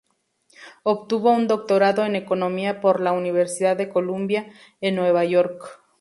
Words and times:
Obtuvo 0.81 1.29
un 1.31 1.47
doctorado 1.47 2.03
en 2.05 2.15
Economía 2.15 2.81
por 2.81 2.99
la 3.01 3.11
Universidad 3.11 3.77
de 3.77 3.89
Columbia, 3.89 4.51
en 4.79 4.95
Nueva 4.95 5.23
York. 5.25 5.79